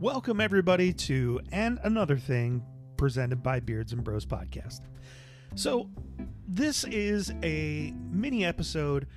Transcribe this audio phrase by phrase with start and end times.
[0.00, 2.64] Welcome, everybody, to And Another Thing
[2.96, 4.80] presented by Beards and Bros Podcast.
[5.56, 5.90] So,
[6.48, 9.08] this is a mini episode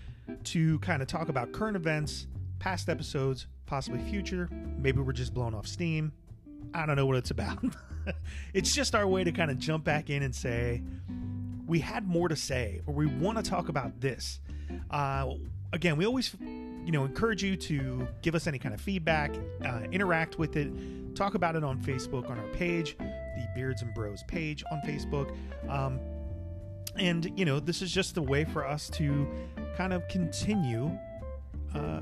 [0.43, 2.27] to kind of talk about current events,
[2.59, 4.49] past episodes, possibly future.
[4.77, 6.11] Maybe we're just blown off steam.
[6.73, 7.63] I don't know what it's about.
[8.53, 10.83] it's just our way to kind of jump back in and say,
[11.65, 14.41] we had more to say, or we want to talk about this.
[14.91, 15.29] Uh,
[15.71, 16.35] again, we always
[16.85, 19.33] you know encourage you to give us any kind of feedback
[19.65, 20.71] uh, interact with it.
[21.15, 25.35] Talk about it on facebook on our page the beards and bros page on facebook.
[25.69, 25.99] Um,
[26.95, 29.27] and you know this is just a way for us to
[29.75, 30.91] kind of continue
[31.73, 32.01] uh,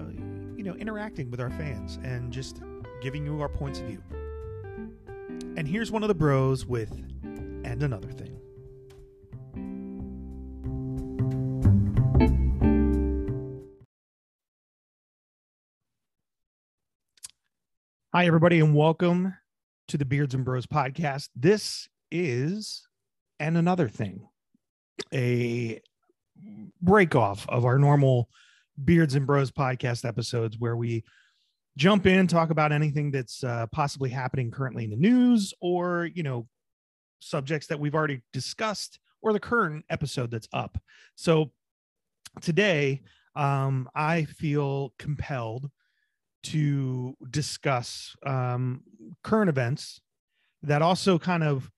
[0.56, 2.62] you know interacting with our fans and just
[3.02, 4.04] giving you our points of view.
[5.58, 6.92] And here's one of the bros with
[7.24, 8.41] and another thing
[18.22, 19.36] Hi, everybody, and welcome
[19.88, 21.30] to the Beards and Bros podcast.
[21.36, 22.88] This is
[23.40, 24.30] and another thing,
[25.12, 25.82] a
[26.84, 28.30] break off of our normal
[28.86, 31.04] Beards and Bros podcast episodes where we
[31.78, 36.22] jump in, talk about anything that's uh, possibly happening currently in the news or, you
[36.22, 36.48] know,
[37.22, 40.78] subjects that we've already discussed or the current episode that's up.
[41.16, 41.54] So
[42.40, 43.02] today,
[43.36, 45.72] um, I feel compelled
[46.44, 48.82] to discuss um,
[49.24, 50.02] current events
[50.64, 51.70] that also kind of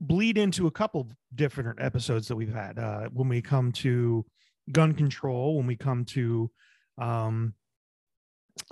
[0.00, 4.24] bleed into a couple different episodes that we've had uh, when we come to
[4.72, 6.50] gun control, when we come to
[6.98, 7.54] um,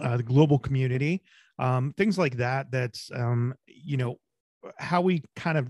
[0.02, 1.22] uh, the global community,
[1.58, 2.70] um, things like that.
[2.70, 4.16] That's um, you know
[4.78, 5.69] how we kind of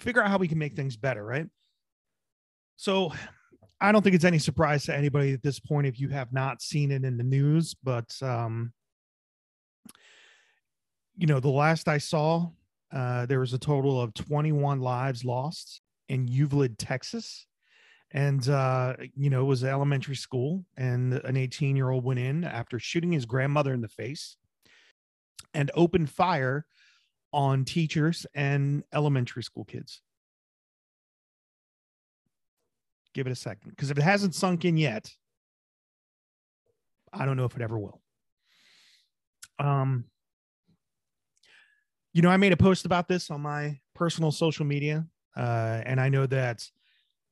[0.00, 1.46] figure out how we can make things better, right?
[2.76, 3.12] So
[3.82, 6.62] I don't think it's any surprise to anybody at this point if you have not
[6.62, 8.72] seen it in the news, but um,
[11.16, 12.50] you know, the last I saw,
[12.92, 17.46] uh, there was a total of 21 lives lost in Uvalde, Texas.
[18.12, 22.44] And, uh, you know, it was elementary school, and an 18 year old went in
[22.44, 24.36] after shooting his grandmother in the face
[25.54, 26.66] and opened fire
[27.32, 30.02] on teachers and elementary school kids
[33.14, 35.10] give it a second because if it hasn't sunk in yet,
[37.12, 38.00] I don't know if it ever will.
[39.58, 40.04] Um,
[42.12, 45.06] you know, I made a post about this on my personal social media,
[45.36, 46.66] uh, and I know that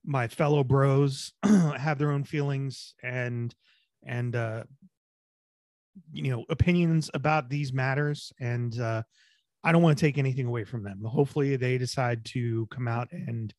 [0.04, 3.54] my fellow bros have their own feelings and
[4.04, 4.64] and uh,
[6.12, 9.02] you know opinions about these matters, and uh,
[9.62, 11.02] I don't want to take anything away from them.
[11.04, 13.52] Hopefully, they decide to come out and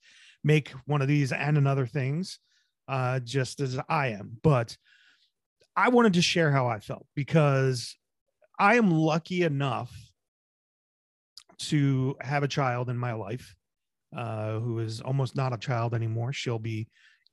[0.43, 2.39] make one of these and another things
[2.87, 4.37] uh, just as I am.
[4.41, 4.77] But
[5.75, 7.95] I wanted to share how I felt because
[8.59, 9.91] I am lucky enough
[11.59, 13.55] to have a child in my life
[14.15, 16.33] uh, who is almost not a child anymore.
[16.33, 16.87] She'll be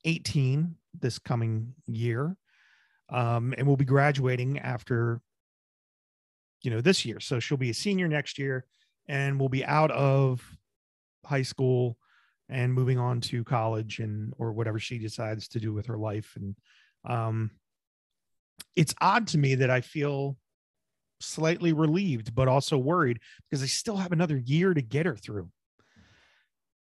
[0.05, 2.35] 18 this coming year
[3.09, 5.21] um, and will be graduating after
[6.63, 8.65] you know this year so she'll be a senior next year
[9.07, 10.41] and will be out of
[11.25, 11.97] high school
[12.49, 16.35] and moving on to college and or whatever she decides to do with her life.
[16.35, 16.55] And
[17.07, 17.51] um
[18.75, 20.37] it's odd to me that i feel
[21.21, 25.49] slightly relieved but also worried because i still have another year to get her through.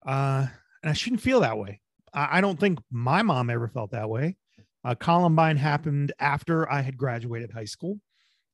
[0.05, 0.47] Uh
[0.81, 1.81] and i shouldn't feel that way.
[2.13, 4.37] I, I don't think my mom ever felt that way.
[4.83, 7.99] Uh, columbine happened after i had graduated high school.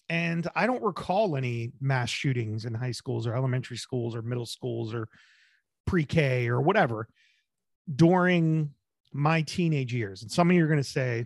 [0.09, 4.45] And i don't recall any mass shootings in high schools or elementary schools or middle
[4.45, 5.07] schools or
[5.86, 7.08] pre-K or whatever
[7.94, 8.72] during
[9.12, 10.22] my teenage years.
[10.22, 11.26] And some of you are going to say,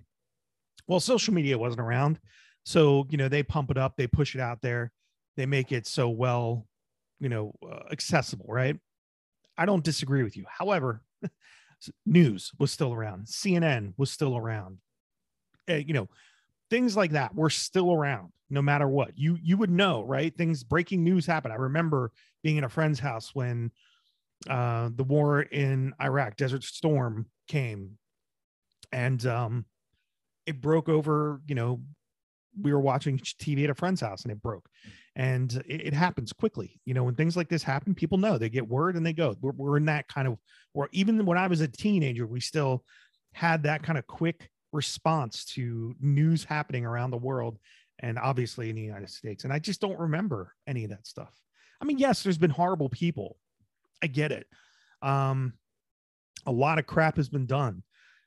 [0.88, 2.20] well, social media wasn't around.
[2.64, 4.92] So, you know, they pump it up, they push it out there,
[5.36, 6.68] they make it so well,
[7.20, 8.78] you know, uh, accessible, right?
[9.58, 10.46] I don't disagree with you.
[10.50, 11.02] However,
[12.06, 14.80] news was still around, CNN was still around.
[15.70, 16.10] Uh, you know,
[16.70, 19.18] things like that were still around no matter what.
[19.18, 20.36] You you would know, right?
[20.36, 21.52] Things breaking news happen.
[21.52, 22.12] I remember
[22.44, 23.72] being in a friend's house when
[24.50, 27.98] uh, the war in Iraq, Desert Storm came,
[28.92, 29.66] and um,
[30.46, 31.42] it broke over.
[31.48, 31.82] You know,
[32.60, 34.70] we were watching TV at a friend's house, and it broke,
[35.16, 36.80] and it, it happens quickly.
[36.86, 39.36] You know, when things like this happen, people know they get word and they go.
[39.42, 40.38] We're, we're in that kind of,
[40.74, 42.84] or even when I was a teenager, we still
[43.34, 47.58] had that kind of quick response to news happening around the world
[48.00, 49.44] and obviously in the United States.
[49.44, 51.34] And I just don't remember any of that stuff.
[51.82, 53.38] I mean, yes, there's been horrible people
[54.02, 54.48] I get it.
[55.02, 55.54] Um,
[56.46, 57.84] a lot of crap has been done,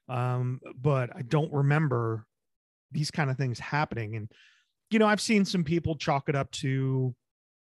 [0.09, 2.27] um, but I don't remember
[2.93, 4.17] these kind of things happening.
[4.17, 4.31] And
[4.91, 7.15] you know, I've seen some people chalk it up to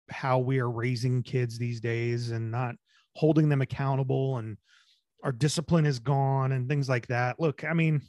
[0.10, 2.75] how we are raising kids these days and not
[3.16, 4.58] holding them accountable and
[5.24, 7.40] our discipline is gone and things like that.
[7.40, 8.01] Look, I mean,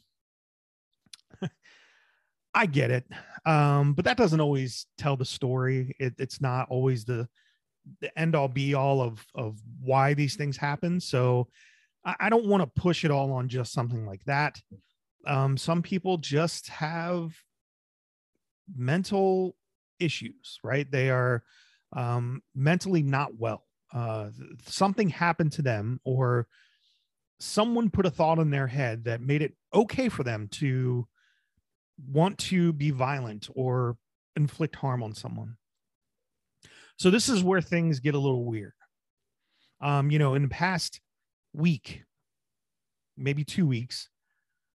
[2.55, 3.07] I get it.
[3.47, 5.97] Um, but that doesn't always tell the story.
[5.99, 7.27] It, it's not always the
[8.01, 11.01] the end all be all of of why these things happen.
[11.01, 11.49] So
[12.05, 14.61] I, I don't want to push it all on just something like that.
[15.27, 17.35] Um, some people just have
[18.77, 19.57] mental
[19.99, 20.91] issues, right?
[20.91, 21.43] They are
[21.93, 23.65] um, mentally not well.
[23.93, 24.31] Uh,
[24.67, 26.47] something happened to them, or
[27.39, 31.07] someone put a thought in their head that made it okay for them to
[32.07, 33.97] want to be violent or
[34.37, 35.57] inflict harm on someone.
[36.97, 38.73] So this is where things get a little weird.
[39.81, 41.01] Um, you know, in the past
[41.53, 42.03] week,
[43.17, 44.09] maybe two weeks,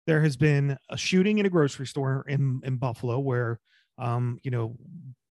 [0.06, 3.60] there has been a shooting in a grocery store in in Buffalo where
[3.98, 4.76] um, you know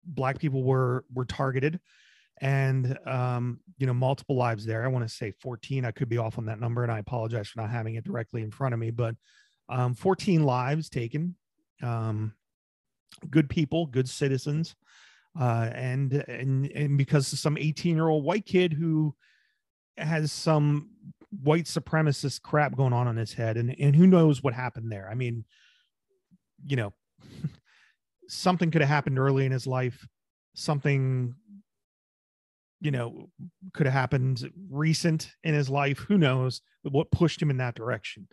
[0.03, 1.79] black people were were targeted
[2.41, 4.83] and um, you know multiple lives there.
[4.83, 7.47] I want to say 14 i could be off on that number and i apologize
[7.47, 9.15] for not having it directly in front of me but
[9.69, 11.35] um, 14 lives taken.
[11.81, 12.33] Um,
[13.29, 14.75] good people good citizens
[15.39, 19.15] uh, and and and because some 18 year old white kid who
[19.97, 20.89] has some
[21.43, 25.07] white supremacist crap going on on his head and and who knows what happened there.
[25.09, 25.45] I mean
[26.65, 26.93] you know
[28.27, 30.07] something could have happened early in his life.
[30.55, 31.35] Something
[32.79, 33.29] you know
[33.73, 35.99] could have happened recent in his life.
[35.99, 38.27] Who knows what pushed him in that direction.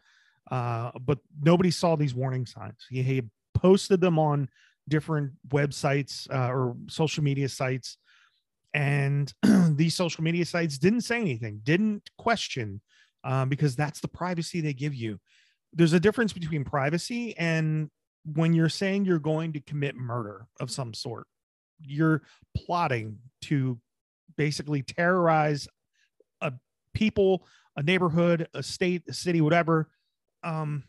[0.51, 2.87] Uh, but nobody saw these warning signs.
[2.91, 3.23] He, he
[3.55, 4.49] posted them on
[4.89, 7.99] different websites uh, or social media sites.
[8.75, 9.33] And
[9.77, 12.81] these social media sites didn't say anything didn't question
[13.25, 15.19] um, because that's the privacy they give you.
[15.73, 17.91] There's a difference between privacy and
[18.25, 21.27] when you're saying you're going to commit murder of some sort.
[21.81, 22.23] You're
[22.57, 23.81] plotting to
[24.37, 25.69] basically terrorize
[26.41, 26.53] a
[26.95, 27.47] people
[27.77, 29.89] a neighborhood a state a city whatever.
[30.43, 30.85] Um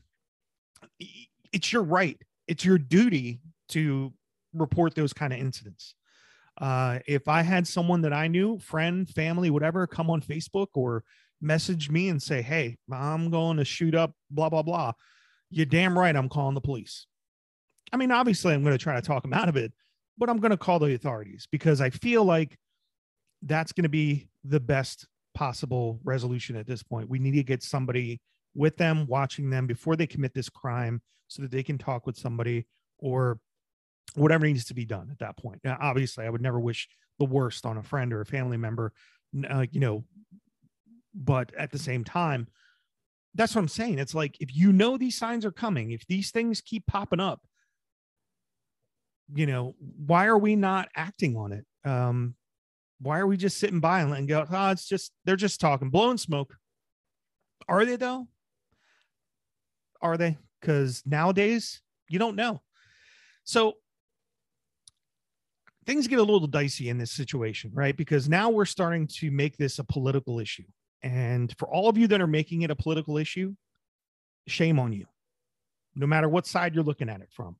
[1.51, 2.17] it's your right.
[2.47, 3.39] It's your duty
[3.73, 4.13] to
[4.53, 5.95] report those kind of incidents
[6.61, 11.03] uh if i had someone that i knew friend family whatever come on facebook or
[11.41, 14.91] message me and say hey i'm going to shoot up blah blah blah
[15.49, 17.07] you're damn right i'm calling the police
[17.93, 19.71] I mean, obviously, I'm going to try to talk him out of it,
[20.17, 22.57] but I'm going to call the authorities because I feel like
[23.43, 27.07] that's going to be the best possible resolution at this point.
[27.07, 28.19] We need to get somebody
[28.55, 32.17] with them, watching them before they commit this crime so that they can talk with
[32.17, 32.65] somebody
[32.97, 33.39] or
[34.15, 35.61] whatever needs to be done at that point.
[35.63, 36.87] Now, obviously, I would never wish
[37.19, 38.93] the worst on a friend or a family member,
[39.49, 40.03] uh, you know,
[41.13, 42.47] but at the same time,
[43.35, 43.99] that's what I'm saying.
[43.99, 47.41] It's like if you know these signs are coming, if these things keep popping up,
[49.33, 51.65] you know, why are we not acting on it?
[51.85, 52.35] Um,
[52.99, 54.45] why are we just sitting by and letting go?
[54.49, 56.55] Oh, it's just they're just talking, blowing smoke.
[57.67, 58.27] Are they though?
[60.01, 60.37] Are they?
[60.59, 62.61] Because nowadays you don't know.
[63.43, 63.73] So
[65.85, 67.95] things get a little dicey in this situation, right?
[67.95, 70.65] Because now we're starting to make this a political issue.
[71.01, 73.55] And for all of you that are making it a political issue,
[74.47, 75.05] shame on you,
[75.95, 77.57] no matter what side you're looking at it from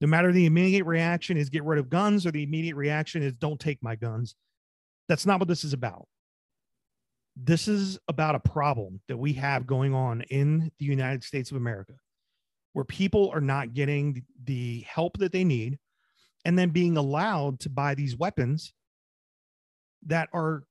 [0.00, 3.36] no matter the immediate reaction is get rid of guns or the immediate reaction is
[3.36, 4.34] don't take my guns.
[5.08, 6.06] That's not what this is about.
[7.36, 11.56] This is about a problem that we have going on in the United States of
[11.56, 11.94] America
[12.72, 15.78] where people are not getting the help that they need
[16.48, 18.72] and then being allowed to buy these weapons
[20.06, 20.64] that are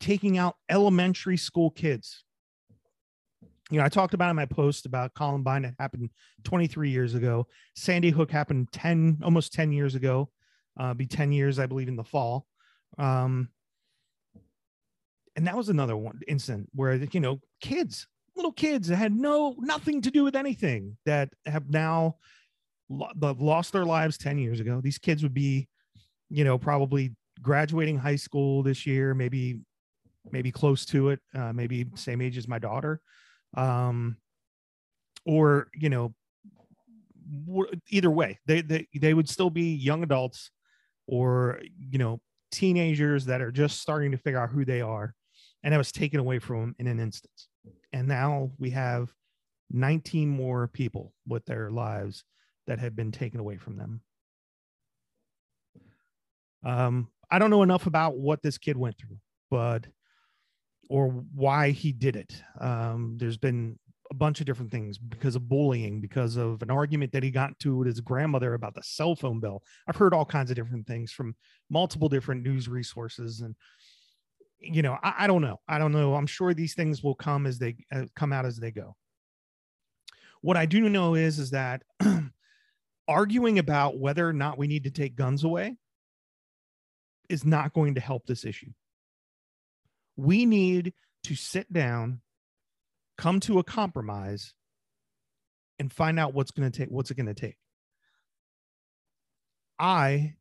[0.00, 2.24] taking out elementary school kids
[3.70, 5.62] you know, I talked about in my post about Columbine.
[5.62, 6.10] that happened
[6.44, 7.46] 23 years ago.
[7.74, 10.28] Sandy Hook happened 10, almost 10 years ago.
[10.78, 12.46] Uh, be 10 years, I believe, in the fall.
[12.98, 13.48] Um,
[15.36, 19.56] and that was another one incident where you know kids, little kids that had no
[19.58, 22.16] nothing to do with anything that have now
[22.92, 24.80] lost their lives 10 years ago.
[24.80, 25.68] These kids would be,
[26.30, 29.60] you know, probably graduating high school this year, maybe
[30.30, 33.00] maybe close to it, uh, maybe same age as my daughter
[33.56, 34.16] um,
[35.24, 36.14] or you know,
[37.90, 40.50] either way, they they they would still be young adults
[41.06, 42.20] or you know
[42.50, 45.14] teenagers that are just starting to figure out who they are,
[45.62, 47.48] and it was taken away from them in an instance.
[47.92, 49.12] And now we have
[49.70, 52.24] 19 more people with their lives
[52.72, 54.00] that have been taken away from them.
[56.64, 59.18] Um, I don't know enough about what this kid went through,
[59.50, 59.86] but
[60.88, 62.32] or why he did it.
[62.58, 63.78] Um, there's been
[64.10, 67.58] a bunch of different things because of bullying, because of an argument that he got
[67.58, 69.62] to with his grandmother about the cell phone bill.
[69.86, 71.36] I've heard all kinds of different things from
[71.68, 73.42] multiple different news resources.
[73.42, 73.54] And,
[74.60, 75.60] you know, I, I don't know.
[75.68, 76.14] I don't know.
[76.14, 78.96] I'm sure these things will come as they uh, come out as they go.
[80.40, 81.82] What I do know is, is that
[83.12, 85.76] arguing about whether or not we need to take guns away
[87.28, 88.72] is not going to help this issue.
[90.16, 92.20] We need to sit down
[93.18, 94.54] come to a compromise
[95.78, 97.56] and find out what's going to take what's it going to take.
[99.78, 100.34] I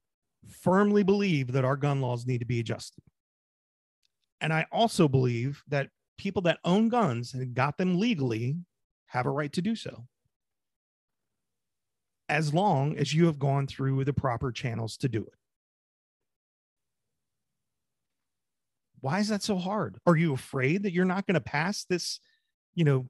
[0.47, 3.03] firmly believe that our gun laws need to be adjusted.
[4.39, 8.57] And i also believe that people that own guns and got them legally
[9.07, 10.05] have a right to do so
[12.31, 15.33] as long as you have gone through the proper channels to do it.
[19.01, 19.97] Why is that so hard?
[20.05, 22.19] Are you afraid that you're not going to pass this
[22.75, 23.05] you know,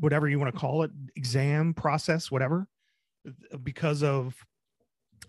[0.00, 2.66] whatever you want to call it, exam process, whatever,
[3.62, 4.34] because of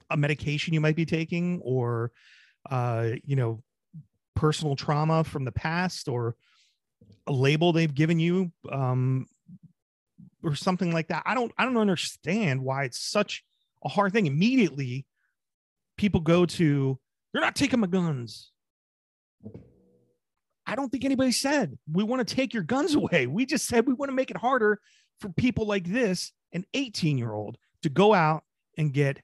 [0.09, 2.11] a medication you might be taking or,
[2.69, 3.63] uh, you know,
[4.35, 6.35] personal trauma from the past or
[7.27, 9.25] a label they've given you, um,
[10.43, 11.23] or something like that.
[11.25, 13.43] I don't, I don't understand why it's such
[13.83, 14.27] a hard thing.
[14.27, 15.05] Immediately,
[15.97, 16.99] people go to,
[17.33, 18.51] "You're not taking my guns."
[20.65, 23.27] I don't think anybody said we want to take your guns away.
[23.27, 24.79] We just said we want to make it harder
[25.19, 28.43] for people like this, an 18 year old, to go out
[28.77, 29.21] and get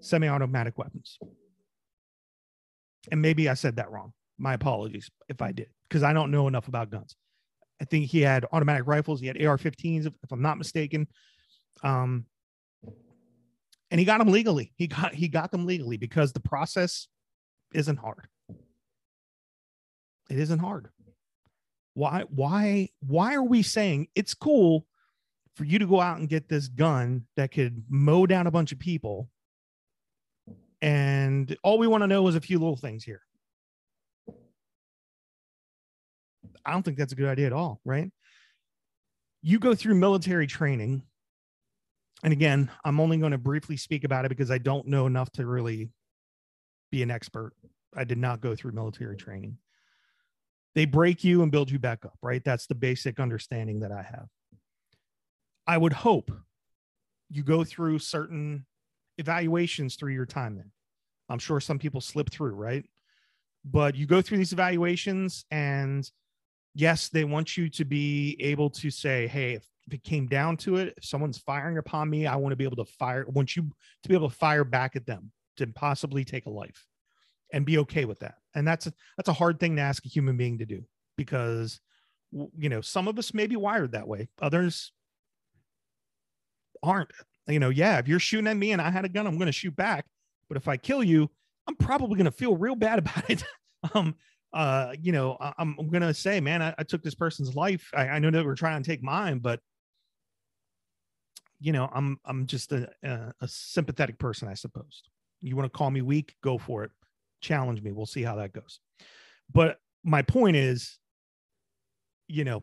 [0.00, 1.18] semi automatic weapons.
[3.10, 4.12] And maybe I said that wrong.
[4.38, 7.16] My apologies if I did, because I don't know enough about guns.
[7.80, 11.08] I think he had automatic rifles, he had AR 15s, if, if I'm not mistaken.
[11.82, 12.26] Um,
[13.90, 14.72] and he got them legally.
[14.76, 17.08] He got he got them legally because the process
[17.74, 18.28] isn't hard.
[20.30, 20.88] It isn't hard.
[21.94, 24.86] Why, why, why are we saying it's cool
[25.56, 28.70] for you to go out and get this gun that could mow down a bunch
[28.70, 29.28] of people?
[30.80, 33.22] And all we want to know is a few little things here.
[36.64, 38.10] I don't think that's a good idea at all, right?
[39.42, 41.02] You go through military training.
[42.22, 45.30] And again, I'm only going to briefly speak about it because I don't know enough
[45.32, 45.90] to really
[46.90, 47.52] be an expert.
[47.96, 49.56] I did not go through military training
[50.74, 52.42] they break you and build you back up, right?
[52.44, 54.26] That's the basic understanding that I have.
[55.66, 56.30] I would hope
[57.28, 58.66] you go through certain
[59.18, 60.70] evaluations through your time then.
[61.28, 62.84] I'm sure some people slip through, right?
[63.64, 66.08] But you go through these evaluations and
[66.74, 70.56] yes, they want you to be able to say, hey, if, if it came down
[70.58, 73.56] to it, if someone's firing upon me, I want to be able to fire, want
[73.56, 73.70] you
[74.02, 76.86] to be able to fire back at them to possibly take a life
[77.52, 78.36] and be okay with that.
[78.54, 80.84] And that's a, that's a hard thing to ask a human being to do
[81.16, 81.80] because
[82.56, 84.92] you know some of us may be wired that way, others
[86.82, 87.10] aren't.
[87.46, 89.46] You know, yeah, if you're shooting at me and I had a gun, I'm going
[89.46, 90.06] to shoot back.
[90.48, 91.28] But if I kill you,
[91.66, 93.44] I'm probably going to feel real bad about it.
[93.94, 94.14] um,
[94.52, 97.88] uh, you know, I, am to say, man, I, I, took this person's life.
[97.94, 99.60] I, I know that we're trying to take mine, but
[101.60, 105.02] you know, I'm I'm just a, a, a sympathetic person, I suppose.
[105.40, 106.34] You want to call me weak?
[106.42, 106.90] Go for it
[107.40, 107.92] challenge me.
[107.92, 108.80] We'll see how that goes.
[109.52, 110.98] But my point is,
[112.28, 112.62] you know,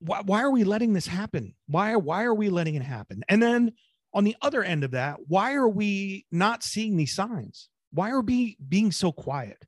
[0.00, 1.54] why, why are we letting this happen?
[1.66, 3.24] Why, why are we letting it happen?
[3.28, 3.72] And then
[4.14, 7.68] on the other end of that, why are we not seeing these signs?
[7.92, 9.64] Why are we being so quiet?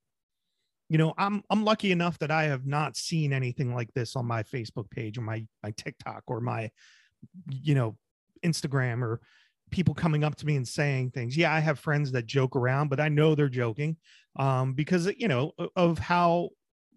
[0.89, 4.27] You know, I'm I'm lucky enough that I have not seen anything like this on
[4.27, 6.71] my Facebook page or my my TikTok or my
[7.51, 7.97] you know
[8.45, 9.21] Instagram or
[9.71, 11.37] people coming up to me and saying things.
[11.37, 13.97] Yeah, I have friends that joke around, but I know they're joking
[14.37, 16.51] um, because you know of how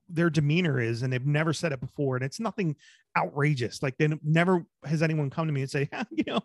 [0.09, 2.75] their demeanor is, and they've never said it before, and it's nothing
[3.17, 3.81] outrageous.
[3.81, 6.41] Like then never has anyone come to me and say, you know,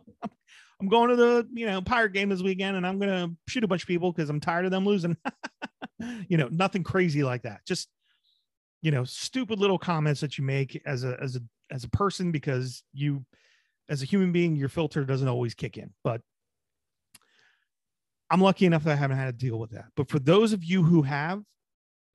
[0.80, 3.68] I'm going to the you know pirate game this weekend, and I'm gonna shoot a
[3.68, 5.16] bunch of people because I'm tired of them losing.
[6.28, 7.60] you know, nothing crazy like that.
[7.66, 7.88] Just
[8.82, 12.30] you know, stupid little comments that you make as a as a as a person
[12.30, 13.24] because you
[13.88, 15.92] as a human being, your filter doesn't always kick in.
[16.04, 16.20] But
[18.30, 19.86] I'm lucky enough that I haven't had to deal with that.
[19.96, 21.42] But for those of you who have,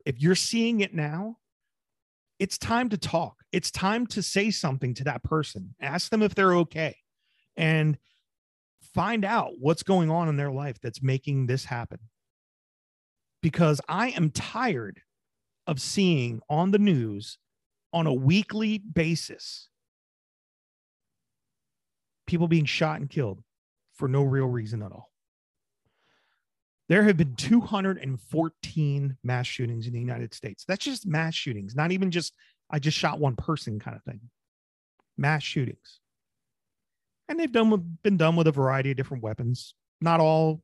[0.05, 1.37] if you're seeing it now,
[2.41, 3.43] it's time to talk.
[3.51, 5.75] It's time to say something to that person.
[5.79, 6.97] Ask them if they're okay
[7.55, 7.99] and
[8.95, 11.99] find out what's going on in their life that's making this happen.
[13.43, 15.01] Because I am tired
[15.67, 17.37] of seeing on the news
[17.93, 19.69] on a weekly basis
[22.25, 23.43] people being shot and killed
[23.93, 25.10] for no real reason at all.
[26.89, 30.65] There have been 214 mass shootings in the United States.
[30.67, 32.33] That's just mass shootings, not even just
[32.69, 34.21] I just shot one person kind of thing.
[35.17, 35.99] Mass shootings.
[37.27, 40.61] And they've done with, been done with a variety of different weapons, not all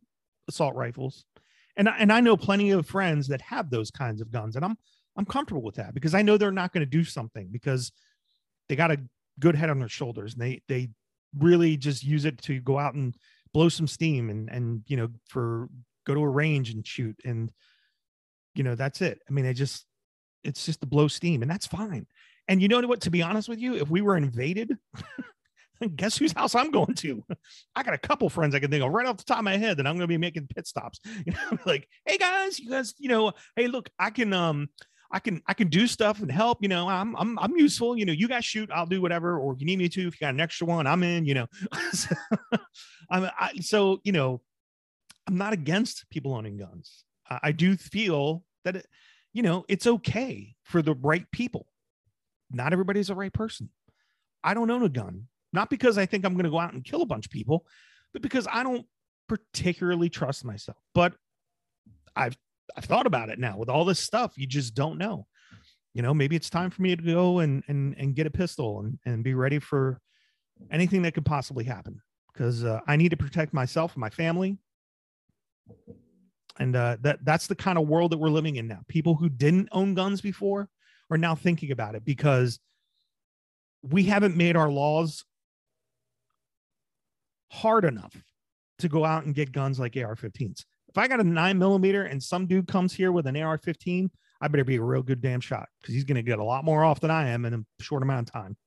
[0.48, 1.26] assault rifles.
[1.78, 4.78] And and I know plenty of friends that have those kinds of guns and I'm
[5.16, 7.92] I'm comfortable with that because I know they're not going to do something because
[8.68, 9.00] they got a
[9.40, 10.90] good head on their shoulders and they they
[11.38, 13.16] really just use it to go out and
[13.54, 15.70] blow some steam and and you know for
[16.08, 17.52] go to a range and shoot and
[18.56, 19.86] you know that's it i mean i just
[20.44, 22.08] it's just to blow steam and that's fine
[22.48, 24.76] and you know what to be honest with you if we were invaded
[25.96, 27.24] guess whose house i'm going to
[27.76, 29.58] i got a couple friends i can think of right off the top of my
[29.58, 32.70] head that i'm going to be making pit stops you know like hey guys you
[32.70, 34.70] guys you know hey look i can um
[35.12, 36.62] I can I can do stuff and help.
[36.62, 37.98] You know, I'm I'm I'm useful.
[37.98, 39.40] You know, you guys shoot, I'll do whatever.
[39.40, 41.26] Or you need me to, if you got an extra one, I'm in.
[41.26, 41.48] You know,
[41.94, 42.16] so,
[43.10, 44.42] I'm I, so you know,
[45.27, 47.03] I'm not against people owning guns.
[47.29, 48.88] I, I do feel that it,
[49.34, 51.67] you know it's okay for the right people.
[52.50, 53.69] Not everybody's the right person.
[54.43, 56.84] I don't own a gun, not because I think I'm going to go out and
[56.84, 57.65] kill a bunch of people,
[58.13, 58.86] but because I don't
[59.27, 60.77] particularly trust myself.
[60.93, 61.13] But
[62.15, 62.38] I've
[62.75, 64.34] I've thought about it now with all this stuff.
[64.38, 65.27] You just don't know.
[65.93, 68.79] You know, maybe it's time for me to go and and and get a pistol
[68.79, 70.00] and and be ready for
[70.72, 74.57] anything that could possibly happen because uh, I need to protect myself and my family.
[76.60, 78.80] And uh, that that's the kind of world that we're living in now.
[78.88, 80.70] People who didn't own guns before
[81.12, 82.60] are now thinking about it because
[83.84, 85.24] we haven't made our laws
[87.52, 88.16] hard enough
[88.80, 90.66] to go out and get guns like AR-15s
[90.98, 94.10] if I got a nine millimeter and some dude comes here with an AR 15,
[94.42, 96.66] I better be a real good damn shot because he's going to get a lot
[96.66, 98.58] more off than I am in a short amount of time.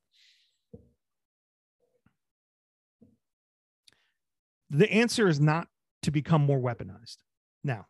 [4.71, 5.66] The answer is not
[6.02, 7.16] to become more weaponized.
[7.62, 7.87] Now,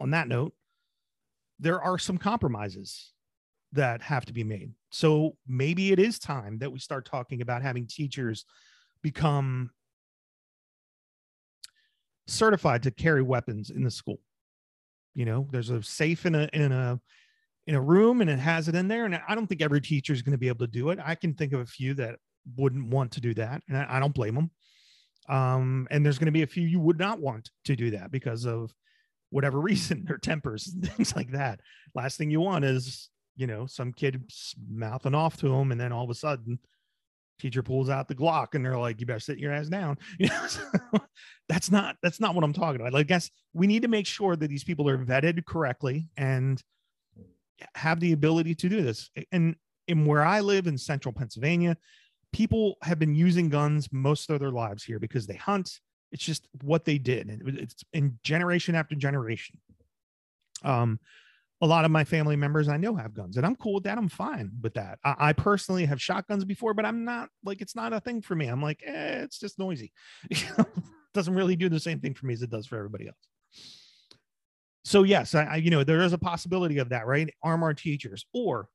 [0.00, 0.52] on that note,
[1.58, 3.12] there are some compromises
[3.72, 4.72] that have to be made.
[4.90, 8.44] So maybe it is time that we start talking about having teachers
[9.02, 9.70] become
[12.26, 14.20] certified to carry weapons in the school.
[15.14, 17.00] You know, there's a safe in a in a
[17.66, 19.04] in a room and it has it in there.
[19.04, 20.98] And I don't think every teacher is going to be able to do it.
[21.04, 22.16] I can think of a few that
[22.56, 24.50] wouldn't want to do that, and I, I don't blame them.
[25.28, 28.10] Um, and there's going to be a few you would not want to do that
[28.10, 28.72] because of
[29.30, 31.60] whatever reason, their tempers, things like that.
[31.94, 34.22] Last thing you want is you know some kid
[34.70, 36.58] mouthing off to them, and then all of a sudden
[37.38, 39.98] teacher pulls out the Glock and they're like, you better sit your ass down.
[40.18, 40.62] You know, so
[41.48, 42.92] that's not, that's not what I'm talking about.
[42.92, 46.62] Like, I guess we need to make sure that these people are vetted correctly and
[47.74, 49.10] have the ability to do this.
[49.32, 51.76] And in where I live in central Pennsylvania,
[52.36, 55.80] people have been using guns most of their lives here because they hunt.
[56.12, 57.28] It's just what they did.
[57.30, 59.58] And it's in generation after generation.
[60.62, 61.00] Um,
[61.62, 63.96] a lot of my family members I know have guns, and I'm cool with that.
[63.96, 64.98] I'm fine with that.
[65.02, 68.34] I, I, personally have shotguns before, but I'm not like it's not a thing for
[68.34, 68.48] me.
[68.48, 69.92] I'm like, eh, it's just noisy.
[70.30, 70.44] It
[71.14, 73.68] doesn't really do the same thing for me as it does for everybody else.
[74.84, 77.32] So yes, I, I you know there is a possibility of that, right?
[77.42, 78.68] Arm our teachers, or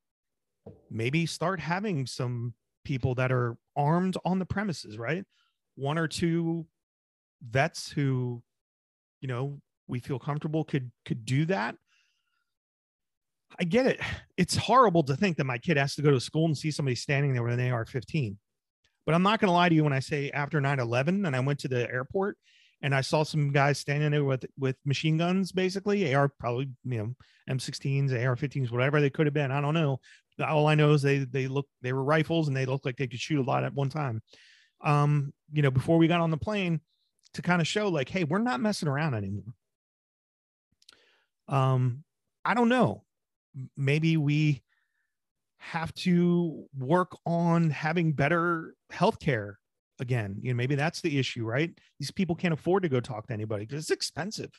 [0.90, 5.24] maybe start having some people that are armed on the premises, right?
[5.76, 6.66] One or two
[7.42, 8.42] vets who,
[9.20, 11.76] you know, we feel comfortable could could do that
[13.58, 14.00] I get it.
[14.36, 16.94] It's horrible to think that my kid has to go to school and see somebody
[16.94, 18.38] standing there with an AR 15.
[19.04, 21.36] But I'm not going to lie to you when I say after 9 11 and
[21.36, 22.36] I went to the airport
[22.82, 26.98] and I saw some guys standing there with, with machine guns, basically AR, probably, you
[26.98, 27.14] know,
[27.50, 29.50] M16s, AR 15s, whatever they could have been.
[29.50, 30.00] I don't know.
[30.40, 33.06] All I know is they, they look, they were rifles and they looked like they
[33.06, 34.22] could shoot a lot at one time.
[34.80, 36.80] Um, you know, before we got on the plane
[37.34, 39.54] to kind of show like, hey, we're not messing around anymore.
[41.48, 42.04] Um,
[42.44, 43.04] I don't know
[43.76, 44.62] maybe we
[45.58, 49.54] have to work on having better healthcare
[50.00, 50.36] again.
[50.40, 51.70] You know, maybe that's the issue, right?
[52.00, 54.50] These people can't afford to go talk to anybody because it's expensive.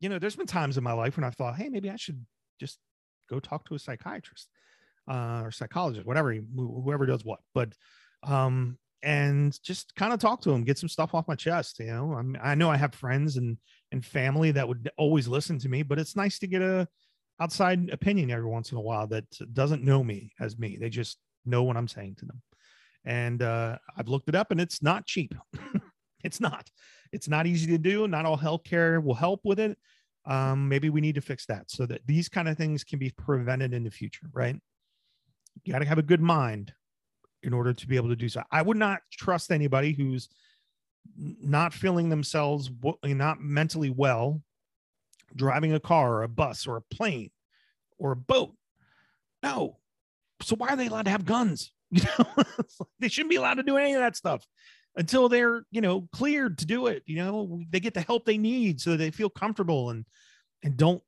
[0.00, 2.24] You know, there's been times in my life when I thought, hey, maybe I should
[2.60, 2.78] just
[3.28, 4.48] go talk to a psychiatrist
[5.08, 7.40] uh, or psychologist, whatever, whoever does what.
[7.54, 7.72] But
[8.22, 11.78] um, and just kind of talk to them, get some stuff off my chest.
[11.78, 13.58] You know, I'm, I know I have friends and
[13.92, 16.88] and family that would always listen to me, but it's nice to get a
[17.40, 20.78] outside opinion every once in a while that doesn't know me as me.
[20.80, 22.42] They just know what I'm saying to them.
[23.04, 25.34] And uh, I've looked it up and it's not cheap.
[26.24, 26.68] it's not.
[27.12, 28.08] It's not easy to do.
[28.08, 29.78] Not all healthcare will help with it.
[30.26, 33.10] Um, maybe we need to fix that so that these kind of things can be
[33.10, 34.56] prevented in the future, right?
[35.62, 36.72] You got to have a good mind
[37.42, 38.42] in order to be able to do so.
[38.50, 40.28] I would not trust anybody who's
[41.16, 42.70] not feeling themselves
[43.04, 44.42] eh, not mentally well
[45.36, 47.30] driving a car or a bus or a plane
[47.98, 48.54] or a boat.
[49.42, 49.78] No,
[50.40, 51.70] so why are they allowed to have guns?
[51.90, 52.42] You know,
[52.98, 54.44] they shouldn't be allowed to do any of that stuff
[54.96, 57.04] until they're, you know, cleared to do it.
[57.06, 60.04] You know, they get the help they need so they feel comfortable and
[60.64, 61.04] and don't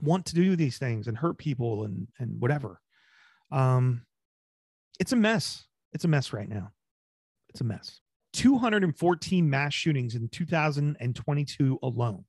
[0.00, 2.80] want to do these things and hurt people and and whatever.
[3.50, 4.02] Um
[4.98, 5.64] it's a mess.
[5.92, 6.72] It's a mess right now.
[7.50, 8.00] It's a mess.
[8.34, 12.24] 214 mass shootings in 2022 alone.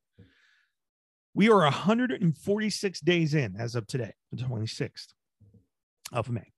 [1.34, 5.13] We are 146 days in as of today, the 26th
[6.12, 6.51] of May.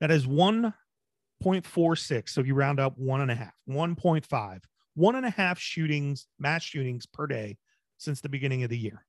[0.00, 2.28] That is 1.46.
[2.28, 4.60] So if you round up one and a half, 1.5,
[4.94, 7.56] one and a half shootings, mass shootings per day
[7.98, 9.04] since the beginning of the year.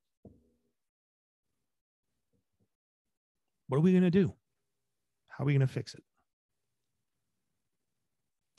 [3.67, 4.33] What are we going to do?
[5.37, 6.03] How are we going to fix it?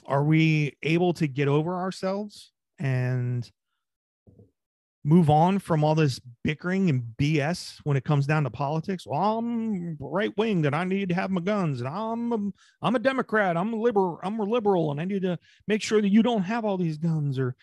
[0.07, 3.51] Are we able to get over ourselves and
[5.05, 9.07] move on from all this bickering and BS when it comes down to politics.
[9.07, 12.39] Well, I'm right wing that I need to have my guns, and I'm a,
[12.83, 13.57] I'm a Democrat.
[13.57, 14.19] I'm a liberal.
[14.23, 16.97] I'm a liberal, and I need to make sure that you don't have all these
[16.97, 17.55] guns, or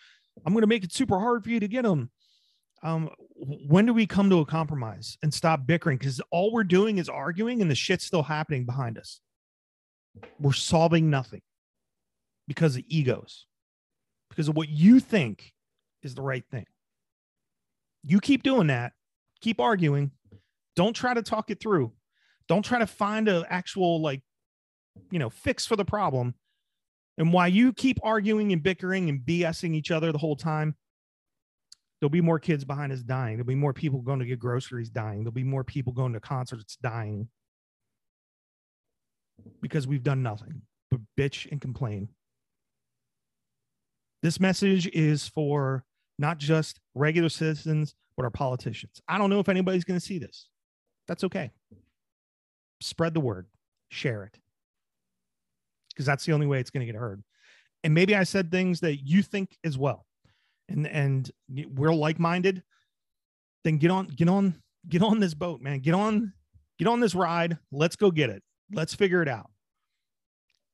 [0.46, 2.10] I'm going to make it super hard for you to get them.
[2.82, 5.98] Um, when do we come to a compromise and stop bickering?
[5.98, 9.20] Because all we're doing is arguing, and the shit's still happening behind us.
[10.40, 11.42] We're solving nothing
[12.48, 13.46] because of egos,
[14.30, 15.52] because of what you think
[16.02, 16.66] is the right thing
[18.02, 18.92] you keep doing that,
[19.40, 20.10] keep arguing.
[20.74, 21.92] Don't try to talk it through.
[22.48, 24.22] Don't try to find an actual like,
[25.10, 26.34] you know, fix for the problem.
[27.18, 30.74] And while you keep arguing and bickering and BSing each other the whole time,
[32.02, 33.36] there'll be more kids behind us dying.
[33.36, 35.20] There'll be more people going to get groceries dying.
[35.22, 37.28] There'll be more people going to concerts dying
[39.60, 42.08] because we've done nothing but bitch and complain.
[44.20, 45.84] This message is for
[46.18, 49.00] not just regular citizens, but our politicians.
[49.06, 50.48] I don't know if anybody's going to see this.
[51.06, 51.52] That's okay.
[52.80, 53.46] Spread the word,
[53.92, 54.36] share it,
[55.90, 57.22] because that's the only way it's going to get heard.
[57.84, 60.04] And maybe I said things that you think as well,
[60.72, 62.62] and and we're like minded.
[63.64, 65.80] Then get on, get on, get on this boat, man.
[65.80, 66.32] Get on,
[66.78, 67.58] get on this ride.
[67.70, 68.42] Let's go get it.
[68.72, 69.50] Let's figure it out.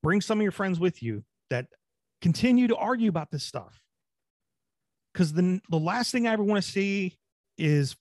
[0.03, 1.67] Bring some of your friends with you that
[2.23, 3.81] continue to argue about this stuff
[5.13, 7.19] because the the last thing I ever want to see
[7.57, 7.97] is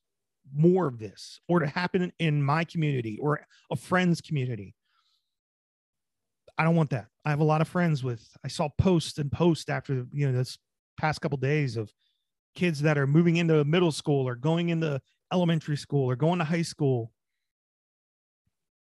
[0.56, 4.76] more of this or to happen in my community or a friend's community.
[6.58, 7.08] I don't want that.
[7.26, 10.38] I have a lot of friends with I saw posts and posts after you know
[10.38, 10.58] this
[10.98, 11.92] past couple of days of
[12.56, 15.00] kids that are moving into middle school or going into
[15.32, 17.12] elementary school or going to high school.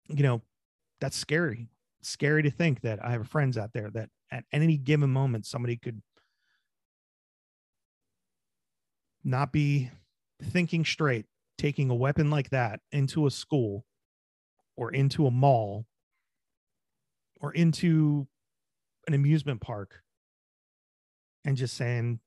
[0.07, 0.41] You know,
[1.01, 1.67] that's scary.
[1.99, 5.45] It's scary to think that I have friends out there that at any given moment
[5.45, 6.01] somebody could
[9.23, 9.89] not be
[10.41, 11.25] thinking straight,
[11.57, 13.85] taking a weapon like that into a school
[14.77, 15.85] or into a mall
[17.41, 18.27] or into
[19.07, 20.01] an amusement park
[21.45, 22.19] and just saying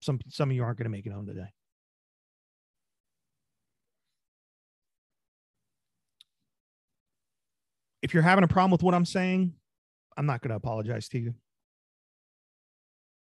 [0.00, 1.48] some some of you aren't going to make it home today.
[8.02, 9.54] If you're having a problem with what I'm saying,
[10.16, 11.34] I'm not going to apologize to you.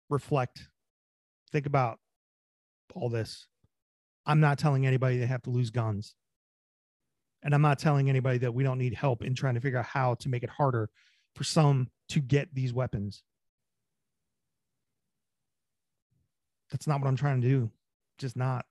[0.09, 0.69] Reflect.
[1.51, 1.99] Think about
[2.95, 3.49] all this.
[4.27, 6.15] I'm not telling anybody they have to lose guns.
[7.43, 9.87] And I'm not telling anybody that we don't need help in trying to figure out
[9.87, 10.89] how to make it harder
[11.35, 13.25] for some to get these weapons.
[16.71, 17.71] That's not what I'm trying to do.
[18.19, 18.65] Just not.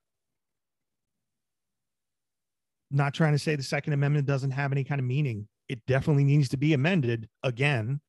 [2.92, 5.48] Not trying to say the Second Amendment doesn't have any kind of meaning.
[5.68, 8.02] It definitely needs to be amended again.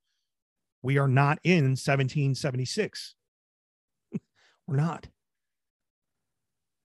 [0.82, 3.14] We are not in 1776.
[4.66, 5.08] We're not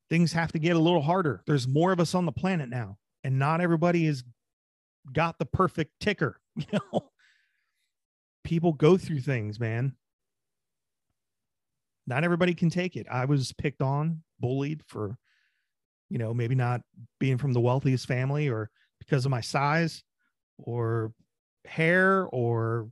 [0.10, 1.42] things have to get a little harder.
[1.46, 4.24] There's more of us on the planet now, and not everybody has
[5.12, 6.40] got the perfect ticker.
[6.58, 7.10] You know,
[8.46, 9.98] people go through things, man.
[12.08, 13.08] Not everybody can take it.
[13.10, 15.18] I was picked on, bullied for,
[16.10, 16.82] you know, maybe not
[17.20, 20.04] being from the wealthiest family or because of my size
[20.58, 21.12] or
[21.66, 22.90] hair or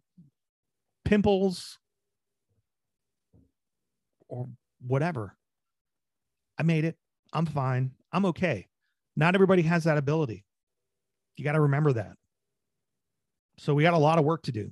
[1.05, 1.77] pimples
[4.27, 4.47] or
[4.85, 5.35] whatever.
[6.57, 6.97] I made it.
[7.33, 7.91] I'm fine.
[8.11, 8.67] I'm okay.
[9.15, 10.45] Not everybody has that ability.
[11.37, 12.13] You got to remember that.
[13.57, 14.71] So we got a lot of work to do.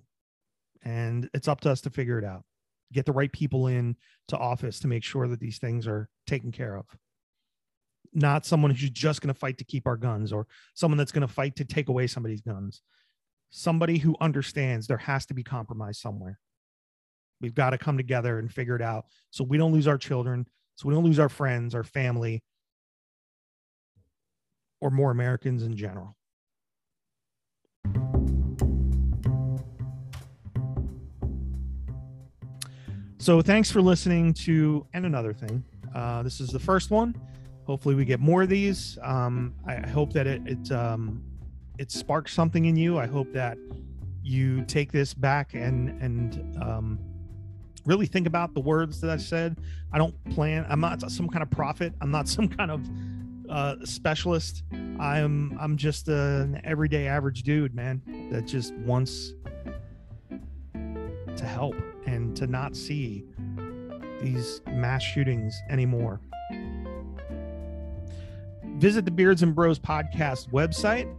[0.83, 2.43] And it's up to us to figure it out.
[2.91, 3.95] Get the right people in
[4.27, 6.85] to office to make sure that these things are taken care of.
[8.13, 11.27] Not someone who's just going to fight to keep our guns or someone that's going
[11.27, 12.81] to fight to take away somebody's guns.
[13.49, 16.39] Somebody who understands there has to be compromise somewhere.
[17.39, 20.45] We've got to come together and figure it out so we don't lose our children,
[20.75, 22.43] so we don't lose our friends, our family,
[24.79, 26.15] or more Americans in general.
[33.21, 35.63] So thanks for listening to and another thing.
[35.93, 37.15] Uh, this is the first one.
[37.65, 38.97] Hopefully we get more of these.
[39.03, 41.21] Um, I, hope that it it um,
[41.77, 42.97] it sparks something in you.
[42.97, 43.59] I hope that
[44.23, 46.99] you take this back and and um,
[47.85, 49.59] really think about the words that I said.
[49.93, 50.65] I don't plan.
[50.67, 51.93] I'm not some kind of prophet.
[52.01, 52.89] I'm not some kind of
[53.51, 54.63] uh, specialist.
[54.99, 59.33] I'm I'm just an everyday average dude, man, that just wants
[60.73, 61.75] to help
[62.35, 63.25] to not see
[64.21, 66.19] these mass shootings anymore.
[68.77, 71.13] Visit the Beards and Bros podcast website,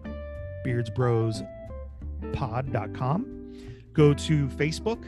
[0.65, 3.39] beardsbrospod.com.
[3.93, 5.05] Go to Facebook.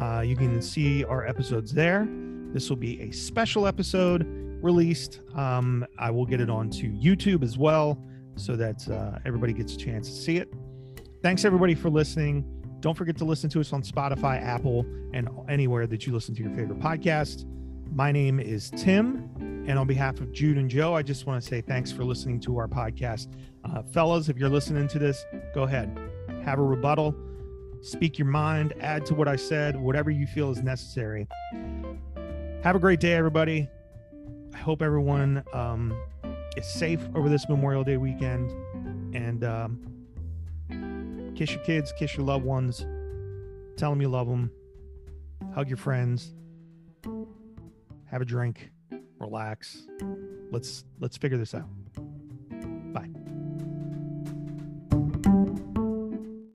[0.00, 2.08] Uh, you can see our episodes there.
[2.52, 4.24] This will be a special episode
[4.62, 5.20] released.
[5.34, 8.00] Um, I will get it onto YouTube as well
[8.36, 10.52] so that uh, everybody gets a chance to see it.
[11.22, 12.44] Thanks, everybody, for listening.
[12.84, 16.42] Don't forget to listen to us on Spotify, Apple, and anywhere that you listen to
[16.42, 17.46] your favorite podcast.
[17.90, 21.48] My name is Tim, and on behalf of Jude and Joe, I just want to
[21.48, 23.28] say thanks for listening to our podcast.
[23.64, 25.98] Uh, fellas, if you're listening to this, go ahead,
[26.44, 27.14] have a rebuttal,
[27.80, 31.26] speak your mind, add to what I said, whatever you feel is necessary.
[32.62, 33.66] Have a great day, everybody.
[34.52, 35.98] I hope everyone um,
[36.54, 38.50] is safe over this Memorial Day weekend.
[39.16, 39.93] And um,
[41.34, 42.86] kiss your kids, kiss your loved ones,
[43.76, 44.50] tell them you love them,
[45.54, 46.34] hug your friends,
[48.10, 48.70] have a drink,
[49.18, 49.86] relax.
[50.50, 51.68] Let's let's figure this out.